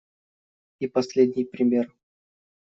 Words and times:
И 0.79 0.87
последний 0.87 1.43
пример. 1.45 1.95